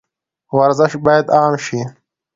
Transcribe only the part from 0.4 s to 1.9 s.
ورزش باید عام شي